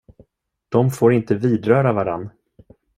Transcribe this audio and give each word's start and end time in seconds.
De 0.69 0.91
får 0.91 1.13
inte 1.13 1.35
vidröra 1.35 1.93
varann. 1.93 2.29